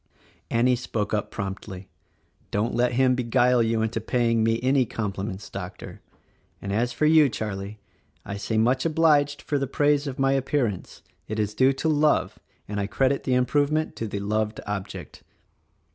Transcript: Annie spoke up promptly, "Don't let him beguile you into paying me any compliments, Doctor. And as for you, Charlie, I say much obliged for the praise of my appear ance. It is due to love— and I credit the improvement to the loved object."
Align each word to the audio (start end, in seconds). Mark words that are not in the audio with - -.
Annie 0.49 0.75
spoke 0.75 1.13
up 1.13 1.29
promptly, 1.29 1.87
"Don't 2.49 2.73
let 2.73 2.93
him 2.93 3.13
beguile 3.13 3.61
you 3.61 3.83
into 3.83 4.01
paying 4.01 4.43
me 4.43 4.59
any 4.63 4.83
compliments, 4.83 5.47
Doctor. 5.47 6.01
And 6.59 6.73
as 6.73 6.91
for 6.91 7.05
you, 7.05 7.29
Charlie, 7.29 7.77
I 8.25 8.37
say 8.37 8.57
much 8.57 8.83
obliged 8.83 9.43
for 9.43 9.59
the 9.59 9.67
praise 9.67 10.07
of 10.07 10.17
my 10.17 10.31
appear 10.31 10.65
ance. 10.65 11.03
It 11.27 11.37
is 11.37 11.53
due 11.53 11.73
to 11.73 11.87
love— 11.87 12.39
and 12.67 12.79
I 12.79 12.87
credit 12.87 13.25
the 13.25 13.35
improvement 13.35 13.95
to 13.97 14.07
the 14.07 14.19
loved 14.19 14.59
object." 14.65 15.21